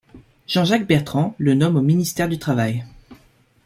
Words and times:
Jean-Jacques 0.47 0.87
Bertrand 0.87 1.35
le 1.37 1.53
nomme 1.53 1.75
au 1.75 1.81
ministère 1.83 2.27
du 2.27 2.39
Travail. 2.39 2.83